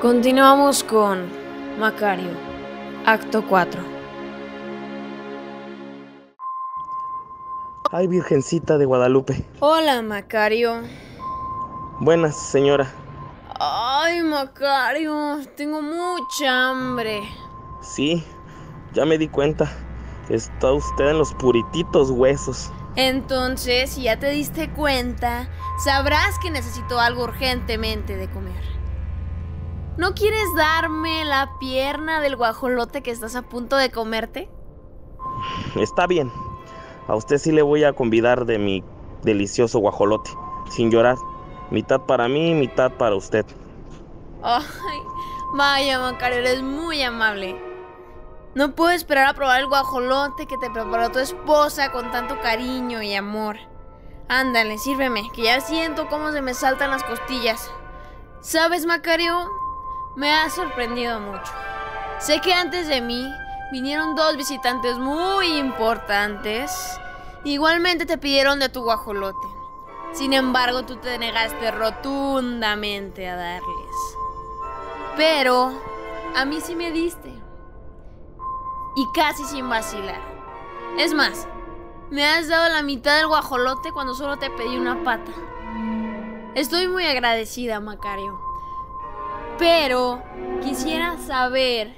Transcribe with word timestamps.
Continuamos 0.00 0.84
con 0.84 1.28
Macario, 1.76 2.30
acto 3.04 3.44
4. 3.48 3.82
Ay, 7.90 8.06
Virgencita 8.06 8.78
de 8.78 8.84
Guadalupe. 8.84 9.44
Hola, 9.58 10.00
Macario. 10.02 10.82
Buenas, 11.98 12.36
señora. 12.36 12.88
Ay, 13.58 14.22
Macario, 14.22 15.40
tengo 15.56 15.82
mucha 15.82 16.70
hambre. 16.70 17.20
Sí, 17.80 18.22
ya 18.92 19.04
me 19.04 19.18
di 19.18 19.26
cuenta. 19.26 19.68
Está 20.28 20.74
usted 20.74 21.08
en 21.08 21.18
los 21.18 21.34
purititos 21.34 22.12
huesos. 22.12 22.70
Entonces, 22.94 23.90
si 23.90 24.02
ya 24.02 24.16
te 24.16 24.30
diste 24.30 24.70
cuenta, 24.70 25.48
sabrás 25.84 26.38
que 26.40 26.52
necesito 26.52 27.00
algo 27.00 27.24
urgentemente 27.24 28.16
de 28.16 28.30
comer. 28.30 28.47
¿No 29.98 30.14
quieres 30.14 30.54
darme 30.54 31.24
la 31.24 31.58
pierna 31.58 32.20
del 32.20 32.36
guajolote 32.36 33.02
que 33.02 33.10
estás 33.10 33.34
a 33.34 33.42
punto 33.42 33.76
de 33.76 33.90
comerte? 33.90 34.48
Está 35.74 36.06
bien. 36.06 36.30
A 37.08 37.16
usted 37.16 37.38
sí 37.38 37.50
le 37.50 37.62
voy 37.62 37.82
a 37.82 37.92
convidar 37.92 38.46
de 38.46 38.60
mi 38.60 38.84
delicioso 39.24 39.80
guajolote, 39.80 40.30
sin 40.70 40.92
llorar. 40.92 41.16
Mitad 41.72 42.02
para 42.02 42.28
mí, 42.28 42.54
mitad 42.54 42.92
para 42.92 43.16
usted. 43.16 43.44
Ay, 44.40 44.62
vaya, 45.54 45.98
Macario, 45.98 46.38
eres 46.38 46.62
muy 46.62 47.02
amable. 47.02 47.60
No 48.54 48.76
puedo 48.76 48.92
esperar 48.92 49.26
a 49.26 49.34
probar 49.34 49.58
el 49.58 49.66
guajolote 49.66 50.46
que 50.46 50.58
te 50.58 50.70
preparó 50.70 51.10
tu 51.10 51.18
esposa 51.18 51.90
con 51.90 52.12
tanto 52.12 52.40
cariño 52.40 53.02
y 53.02 53.16
amor. 53.16 53.56
Ándale, 54.28 54.78
sírveme, 54.78 55.28
que 55.34 55.42
ya 55.42 55.60
siento 55.60 56.06
cómo 56.06 56.30
se 56.30 56.40
me 56.40 56.54
saltan 56.54 56.92
las 56.92 57.02
costillas. 57.02 57.68
¿Sabes, 58.40 58.86
Macario? 58.86 59.57
Me 60.18 60.34
ha 60.34 60.50
sorprendido 60.50 61.20
mucho. 61.20 61.52
Sé 62.18 62.40
que 62.40 62.52
antes 62.52 62.88
de 62.88 63.00
mí 63.00 63.32
vinieron 63.70 64.16
dos 64.16 64.36
visitantes 64.36 64.98
muy 64.98 65.58
importantes. 65.58 66.72
Igualmente 67.44 68.04
te 68.04 68.18
pidieron 68.18 68.58
de 68.58 68.68
tu 68.68 68.82
guajolote. 68.82 69.46
Sin 70.12 70.32
embargo, 70.32 70.82
tú 70.82 70.96
te 70.96 71.16
negaste 71.18 71.70
rotundamente 71.70 73.28
a 73.28 73.36
darles. 73.36 74.16
Pero 75.16 75.80
a 76.34 76.44
mí 76.44 76.60
sí 76.62 76.74
me 76.74 76.90
diste. 76.90 77.32
Y 78.96 79.06
casi 79.14 79.44
sin 79.44 79.68
vacilar. 79.68 80.20
Es 80.98 81.14
más, 81.14 81.46
me 82.10 82.26
has 82.26 82.48
dado 82.48 82.68
la 82.74 82.82
mitad 82.82 83.18
del 83.18 83.28
guajolote 83.28 83.92
cuando 83.92 84.14
solo 84.14 84.36
te 84.36 84.50
pedí 84.50 84.78
una 84.78 85.04
pata. 85.04 85.30
Estoy 86.56 86.88
muy 86.88 87.06
agradecida, 87.06 87.78
Macario. 87.78 88.47
Pero 89.58 90.22
quisiera 90.62 91.18
saber 91.18 91.92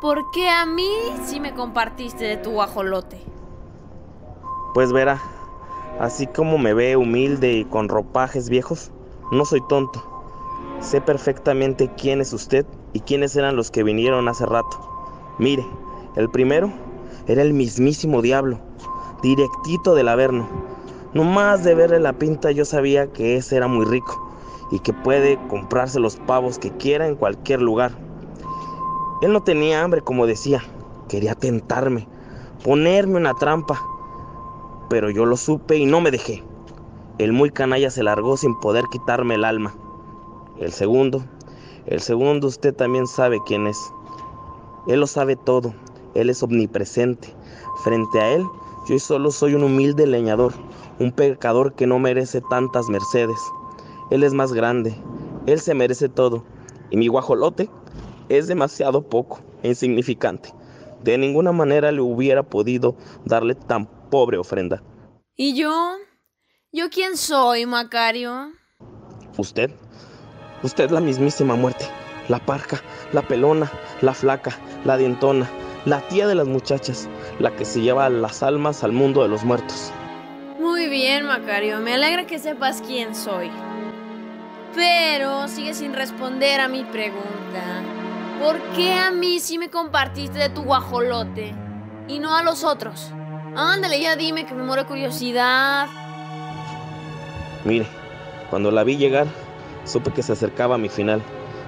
por 0.00 0.32
qué 0.32 0.48
a 0.48 0.66
mí 0.66 0.90
sí 1.24 1.38
me 1.38 1.54
compartiste 1.54 2.24
de 2.24 2.36
tu 2.36 2.50
guajolote. 2.50 3.22
Pues 4.74 4.92
verá, 4.92 5.22
así 6.00 6.26
como 6.26 6.58
me 6.58 6.74
ve 6.74 6.96
humilde 6.96 7.52
y 7.52 7.64
con 7.64 7.88
ropajes 7.88 8.48
viejos, 8.48 8.90
no 9.30 9.44
soy 9.44 9.60
tonto. 9.68 10.02
Sé 10.80 11.00
perfectamente 11.00 11.88
quién 11.96 12.20
es 12.20 12.32
usted 12.32 12.66
y 12.92 13.00
quiénes 13.00 13.36
eran 13.36 13.54
los 13.54 13.70
que 13.70 13.84
vinieron 13.84 14.28
hace 14.28 14.44
rato. 14.44 14.80
Mire, 15.38 15.64
el 16.16 16.28
primero 16.28 16.72
era 17.28 17.42
el 17.42 17.52
mismísimo 17.52 18.20
diablo, 18.20 18.58
directito 19.22 19.94
del 19.94 20.08
Averno. 20.08 20.48
No 21.14 21.22
más 21.22 21.62
de 21.62 21.76
verle 21.76 22.00
la 22.00 22.14
pinta 22.14 22.50
yo 22.50 22.64
sabía 22.64 23.12
que 23.12 23.36
ese 23.36 23.56
era 23.56 23.68
muy 23.68 23.84
rico 23.84 24.31
y 24.72 24.80
que 24.80 24.92
puede 24.92 25.38
comprarse 25.48 26.00
los 26.00 26.16
pavos 26.16 26.58
que 26.58 26.70
quiera 26.72 27.06
en 27.06 27.14
cualquier 27.14 27.60
lugar. 27.62 27.92
Él 29.20 29.32
no 29.32 29.42
tenía 29.44 29.84
hambre, 29.84 30.00
como 30.00 30.26
decía, 30.26 30.64
quería 31.08 31.34
tentarme, 31.36 32.08
ponerme 32.64 33.18
una 33.18 33.34
trampa, 33.34 33.80
pero 34.88 35.10
yo 35.10 35.26
lo 35.26 35.36
supe 35.36 35.76
y 35.76 35.86
no 35.86 36.00
me 36.00 36.10
dejé. 36.10 36.42
El 37.18 37.32
muy 37.32 37.50
canalla 37.50 37.90
se 37.90 38.02
largó 38.02 38.36
sin 38.36 38.58
poder 38.58 38.86
quitarme 38.90 39.34
el 39.34 39.44
alma. 39.44 39.74
El 40.58 40.72
segundo, 40.72 41.22
el 41.86 42.00
segundo 42.00 42.46
usted 42.46 42.74
también 42.74 43.06
sabe 43.06 43.38
quién 43.46 43.66
es. 43.66 43.78
Él 44.86 45.00
lo 45.00 45.06
sabe 45.06 45.36
todo, 45.36 45.74
él 46.14 46.30
es 46.30 46.42
omnipresente. 46.42 47.34
Frente 47.84 48.20
a 48.20 48.32
él, 48.32 48.44
yo 48.88 48.98
solo 48.98 49.30
soy 49.30 49.54
un 49.54 49.64
humilde 49.64 50.06
leñador, 50.06 50.52
un 50.98 51.12
pecador 51.12 51.74
que 51.74 51.86
no 51.86 51.98
merece 51.98 52.40
tantas 52.48 52.88
mercedes. 52.88 53.38
Él 54.12 54.24
es 54.24 54.34
más 54.34 54.52
grande, 54.52 54.94
Él 55.46 55.58
se 55.58 55.72
merece 55.72 56.10
todo. 56.10 56.44
Y 56.90 56.98
mi 56.98 57.08
guajolote 57.08 57.70
es 58.28 58.46
demasiado 58.46 59.08
poco 59.08 59.40
e 59.62 59.68
insignificante. 59.68 60.50
De 61.02 61.16
ninguna 61.16 61.50
manera 61.50 61.90
le 61.90 62.02
hubiera 62.02 62.42
podido 62.42 62.94
darle 63.24 63.54
tan 63.54 63.86
pobre 64.10 64.36
ofrenda. 64.36 64.82
¿Y 65.34 65.54
yo? 65.54 65.94
¿Yo 66.72 66.90
quién 66.90 67.16
soy, 67.16 67.64
Macario? 67.64 68.52
Usted. 69.38 69.70
Usted 70.62 70.90
la 70.90 71.00
mismísima 71.00 71.54
muerte. 71.54 71.86
La 72.28 72.38
parca, 72.38 72.82
la 73.14 73.22
pelona, 73.22 73.72
la 74.02 74.12
flaca, 74.12 74.58
la 74.84 74.98
dientona, 74.98 75.48
la 75.86 76.06
tía 76.08 76.26
de 76.26 76.34
las 76.34 76.46
muchachas, 76.46 77.08
la 77.38 77.56
que 77.56 77.64
se 77.64 77.80
lleva 77.80 78.10
las 78.10 78.42
almas 78.42 78.84
al 78.84 78.92
mundo 78.92 79.22
de 79.22 79.28
los 79.28 79.42
muertos. 79.42 79.90
Muy 80.60 80.90
bien, 80.90 81.24
Macario. 81.24 81.80
Me 81.80 81.94
alegra 81.94 82.26
que 82.26 82.38
sepas 82.38 82.82
quién 82.82 83.14
soy. 83.14 83.50
Pero 84.74 85.48
sigue 85.48 85.74
sin 85.74 85.92
responder 85.92 86.60
a 86.60 86.68
mi 86.68 86.84
pregunta. 86.84 87.82
¿Por 88.42 88.58
qué 88.74 88.94
a 88.94 89.10
mí 89.10 89.38
sí 89.38 89.58
me 89.58 89.70
compartiste 89.70 90.38
de 90.38 90.48
tu 90.48 90.62
guajolote 90.62 91.54
y 92.08 92.18
no 92.18 92.34
a 92.34 92.42
los 92.42 92.64
otros? 92.64 93.10
Ándale, 93.54 94.00
ya 94.00 94.16
dime 94.16 94.46
que 94.46 94.54
me 94.54 94.62
muero 94.62 94.82
de 94.82 94.88
curiosidad. 94.88 95.86
Mire, 97.64 97.86
cuando 98.50 98.70
la 98.70 98.82
vi 98.82 98.96
llegar, 98.96 99.26
supe 99.84 100.12
que 100.12 100.22
se 100.22 100.32
acercaba 100.32 100.76
a 100.76 100.78
mi 100.78 100.88
final. 100.88 101.22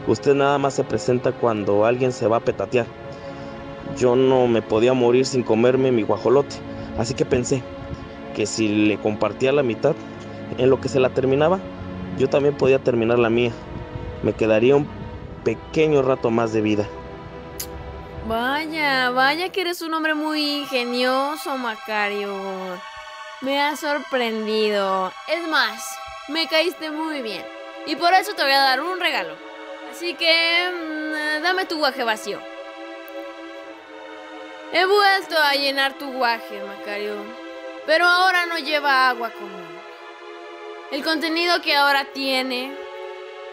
Usted 0.07 0.35
nada 0.35 0.59
más 0.59 0.75
se 0.75 0.85
presenta 0.85 1.33
cuando 1.33 1.85
alguien 1.85 2.13
se 2.13 2.27
va 2.27 2.39
a 2.39 2.41
petatear. 2.41 2.87
Yo 3.97 4.17
no 4.17 4.47
me 4.47 4.63
podía 4.63 4.95
morir 4.95 5.27
sin 5.27 5.43
comerme 5.43 5.93
mi 5.93 6.03
guajolote, 6.03 6.57
así 6.99 7.15
que 7.15 7.25
pensé 7.25 7.63
que 8.35 8.47
si 8.47 8.69
le 8.69 8.99
compartía 8.99 9.53
la 9.53 9.63
mitad, 9.63 9.95
en 10.59 10.71
lo 10.71 10.81
que 10.81 10.89
se 10.89 11.01
la 11.01 11.11
terminaba, 11.11 11.61
yo 12.19 12.29
también 12.29 12.57
podía 12.57 12.79
terminar 12.79 13.19
la 13.19 13.31
mía. 13.31 13.53
Me 14.23 14.33
quedaría 14.33 14.77
un 14.77 14.89
pequeño 15.45 16.03
rato 16.03 16.31
más 16.31 16.53
de 16.53 16.61
vida. 16.61 16.87
Vaya, 18.27 19.11
vaya 19.11 19.51
que 19.51 19.61
eres 19.61 19.83
un 19.83 19.93
hombre 19.93 20.15
muy 20.15 20.61
ingenioso, 20.61 21.57
Macario. 21.59 22.35
Me 23.43 23.61
ha 23.61 23.77
sorprendido. 23.77 25.13
Es 25.29 25.47
más, 25.49 25.85
me 26.29 26.47
caíste 26.47 26.91
muy 26.91 27.21
bien. 27.21 27.45
Y 27.87 27.97
por 27.97 28.15
eso 28.15 28.33
te 28.35 28.43
voy 28.43 28.53
a 28.53 28.61
dar 28.61 28.81
un 28.81 28.99
regalo. 28.99 29.35
Así 29.91 30.15
que 30.15 30.71
mmm, 30.73 31.43
dame 31.43 31.67
tu 31.67 31.79
guaje 31.79 32.03
vacío. 32.03 32.39
He 34.73 34.87
vuelto 34.87 35.37
a 35.39 35.53
llenar 35.53 35.93
tu 35.93 36.11
guaje, 36.13 36.63
Macario. 36.67 37.15
Pero 37.87 38.07
ahora 38.07 38.47
no 38.47 38.59
lleva 38.59 39.11
agua 39.11 39.31
común. 39.31 39.74
El 40.93 41.03
contenido 41.03 41.61
que 41.63 41.75
ahora 41.75 42.07
tiene 42.13 42.73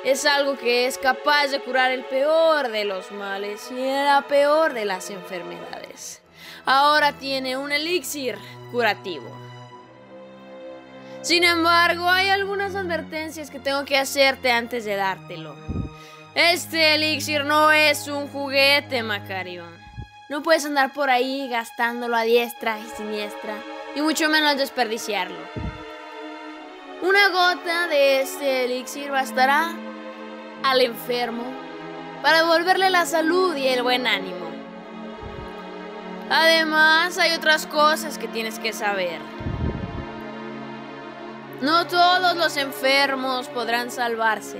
es 0.03 0.25
algo 0.25 0.58
que 0.58 0.86
es 0.88 0.97
capaz 0.97 1.47
de 1.47 1.59
curar 1.59 1.92
el 1.92 2.03
peor 2.06 2.69
de 2.69 2.86
los 2.86 3.12
males 3.12 3.69
y 3.72 3.75
la 3.75 4.25
peor 4.28 4.74
de 4.74 4.86
las 4.86 5.09
enfermedades. 5.09 6.22
Ahora 6.66 7.14
tiene 7.14 7.58
un 7.58 7.72
elixir 7.72 8.38
curativo. 8.72 9.30
Sin 11.22 11.44
embargo, 11.44 12.09
hay 12.09 12.30
algunas 12.30 12.75
advertencias 12.75 13.50
que 13.50 13.59
tengo 13.59 13.86
que 13.86 13.98
hacerte 13.98 14.52
antes 14.52 14.86
de 14.86 14.96
dártelo. 14.96 15.56
Este 16.34 16.95
elixir 16.95 17.45
no 17.45 17.72
es 17.72 18.07
un 18.07 18.27
juguete, 18.27 19.04
Macario. 19.04 19.66
No 20.30 20.42
puedes 20.42 20.66
andar 20.66 20.94
por 20.94 21.10
ahí 21.10 21.48
gastándolo 21.50 22.16
a 22.16 22.24
diestra 22.24 22.80
y 22.80 22.98
siniestra, 22.98 23.56
y 23.95 24.01
mucho 24.01 24.30
menos 24.30 24.57
desperdiciarlo. 24.57 25.70
Una 27.01 27.30
gota 27.30 27.88
de 27.88 28.21
este 28.21 28.65
elixir 28.65 29.09
bastará 29.09 29.74
al 30.62 30.81
enfermo 30.81 31.44
para 32.21 32.44
devolverle 32.44 32.92
la 32.92 33.07
salud 33.07 33.56
y 33.56 33.68
el 33.68 33.81
buen 33.81 34.06
ánimo. 34.06 34.51
Además, 36.30 37.18
hay 37.18 37.33
otras 37.33 37.65
cosas 37.65 38.19
que 38.19 38.27
tienes 38.27 38.59
que 38.59 38.71
saber. 38.71 39.19
No 41.59 41.88
todos 41.88 42.36
los 42.38 42.56
enfermos 42.57 43.48
podrán 43.48 43.89
salvarse. 43.89 44.59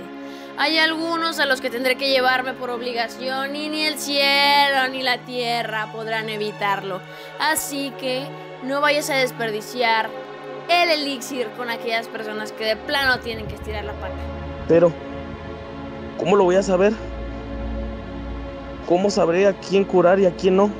Hay 0.58 0.78
algunos 0.78 1.38
a 1.38 1.46
los 1.46 1.60
que 1.60 1.70
tendré 1.70 1.96
que 1.96 2.10
llevarme 2.10 2.54
por 2.54 2.70
obligación 2.70 3.54
y 3.54 3.68
ni 3.68 3.84
el 3.84 4.00
cielo 4.00 4.88
ni 4.90 5.02
la 5.02 5.18
tierra 5.18 5.92
podrán 5.92 6.28
evitarlo. 6.28 7.00
Así 7.38 7.92
que 8.00 8.26
no 8.64 8.80
vayas 8.80 9.10
a 9.10 9.14
desperdiciar 9.14 10.10
el 10.68 10.90
elixir 10.90 11.48
con 11.56 11.70
aquellas 11.70 12.08
personas 12.08 12.52
que 12.52 12.64
de 12.64 12.76
plano 12.76 13.20
tienen 13.20 13.46
que 13.46 13.54
estirar 13.54 13.84
la 13.84 13.92
pata. 13.94 14.14
Pero, 14.68 14.92
¿Cómo 16.22 16.36
lo 16.36 16.44
voy 16.44 16.54
a 16.54 16.62
saber? 16.62 16.92
¿Cómo 18.88 19.10
sabré 19.10 19.48
a 19.48 19.54
quién 19.54 19.84
curar 19.84 20.20
y 20.20 20.26
a 20.26 20.36
quién 20.36 20.54
no? 20.54 20.70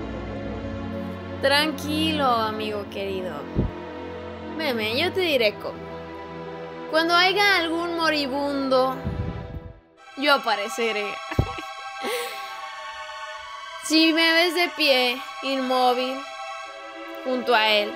Tranquilo, 1.41 2.25
amigo 2.25 2.85
querido. 2.93 3.35
Meme, 4.57 4.97
yo 4.97 5.13
te 5.13 5.21
diré 5.21 5.55
cómo. 5.55 5.75
Cuando 6.93 7.15
haya 7.15 7.57
algún 7.57 7.97
moribundo, 7.97 8.95
yo 10.17 10.35
apareceré. 10.35 11.07
si 13.85 14.13
me 14.13 14.33
ves 14.33 14.55
de 14.55 14.69
pie, 14.77 15.21
inmóvil, 15.43 16.21
junto 17.25 17.53
a 17.53 17.69
él, 17.69 17.93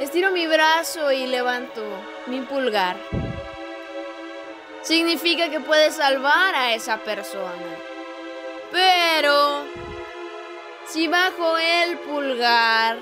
estiro 0.00 0.30
mi 0.30 0.46
brazo 0.46 1.12
y 1.12 1.26
levanto 1.26 1.82
mi 2.26 2.40
pulgar. 2.40 2.96
Significa 4.82 5.50
que 5.50 5.60
puedes 5.60 5.96
salvar 5.96 6.54
a 6.54 6.74
esa 6.74 6.98
persona. 6.98 7.76
Pero 8.72 9.64
si 10.86 11.06
bajo 11.06 11.58
el 11.58 11.98
pulgar, 11.98 12.98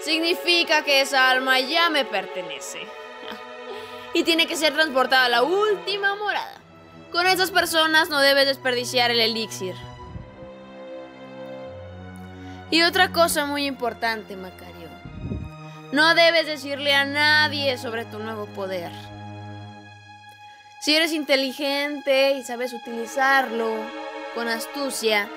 significa 0.00 0.82
que 0.82 1.00
esa 1.00 1.30
alma 1.30 1.60
ya 1.60 1.90
me 1.90 2.04
pertenece. 2.04 2.80
y 4.14 4.24
tiene 4.24 4.48
que 4.48 4.56
ser 4.56 4.74
transportada 4.74 5.26
a 5.26 5.28
la 5.28 5.42
última 5.42 6.16
morada. 6.16 6.60
Con 7.12 7.26
esas 7.28 7.52
personas 7.52 8.08
no 8.08 8.18
debes 8.18 8.46
desperdiciar 8.46 9.12
el 9.12 9.20
elixir. 9.20 9.76
Y 12.70 12.82
otra 12.82 13.12
cosa 13.12 13.46
muy 13.46 13.66
importante, 13.66 14.36
Macario. 14.36 14.73
No 15.94 16.16
debes 16.16 16.46
decirle 16.46 16.92
a 16.92 17.04
nadie 17.04 17.78
sobre 17.78 18.04
tu 18.04 18.18
nuevo 18.18 18.46
poder. 18.46 18.90
Si 20.80 20.92
eres 20.92 21.12
inteligente 21.12 22.32
y 22.32 22.42
sabes 22.42 22.72
utilizarlo 22.72 23.70
con 24.34 24.48
astucia, 24.48 25.28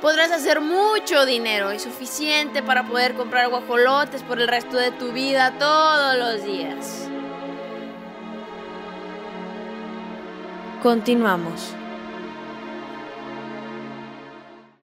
podrás 0.00 0.32
hacer 0.32 0.62
mucho 0.62 1.26
dinero 1.26 1.74
y 1.74 1.78
suficiente 1.78 2.62
para 2.62 2.86
poder 2.86 3.12
comprar 3.12 3.50
guajolotes 3.50 4.22
por 4.22 4.40
el 4.40 4.48
resto 4.48 4.78
de 4.78 4.92
tu 4.92 5.12
vida 5.12 5.52
todos 5.58 6.16
los 6.16 6.42
días. 6.42 7.06
Continuamos. 10.82 11.74